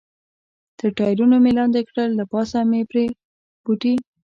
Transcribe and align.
تر 0.77 0.89
ټایرونو 0.97 1.35
مې 1.43 1.51
لاندې 1.57 1.81
کړل، 1.89 2.09
له 2.19 2.25
پاسه 2.31 2.59
مې 2.69 2.81
پرې 2.91 3.05
بوټي. 3.63 3.93